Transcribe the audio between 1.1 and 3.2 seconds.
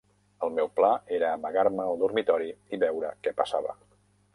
era amargar-me al dormitori i veure